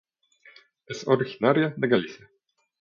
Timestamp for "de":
1.77-1.87